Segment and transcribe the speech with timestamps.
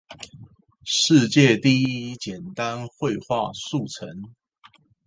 [0.83, 4.33] 世界第一簡單會話速成